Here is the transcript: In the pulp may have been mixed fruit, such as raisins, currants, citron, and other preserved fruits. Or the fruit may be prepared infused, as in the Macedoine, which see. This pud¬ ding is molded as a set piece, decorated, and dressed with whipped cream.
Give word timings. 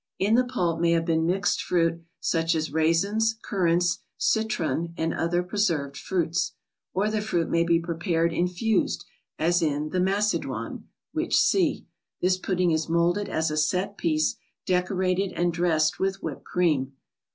In 0.17 0.33
the 0.33 0.43
pulp 0.43 0.79
may 0.81 0.93
have 0.93 1.05
been 1.05 1.27
mixed 1.27 1.61
fruit, 1.61 2.03
such 2.19 2.55
as 2.55 2.73
raisins, 2.73 3.37
currants, 3.43 3.99
citron, 4.17 4.95
and 4.97 5.13
other 5.13 5.43
preserved 5.43 5.95
fruits. 5.95 6.53
Or 6.91 7.11
the 7.11 7.21
fruit 7.21 7.51
may 7.51 7.63
be 7.63 7.79
prepared 7.79 8.33
infused, 8.33 9.05
as 9.37 9.61
in 9.61 9.89
the 9.89 9.99
Macedoine, 10.01 10.85
which 11.11 11.37
see. 11.37 11.85
This 12.19 12.39
pud¬ 12.39 12.57
ding 12.57 12.71
is 12.71 12.89
molded 12.89 13.29
as 13.29 13.51
a 13.51 13.57
set 13.57 13.95
piece, 13.95 14.37
decorated, 14.65 15.33
and 15.33 15.53
dressed 15.53 15.99
with 15.99 16.23
whipped 16.23 16.45
cream. 16.45 16.93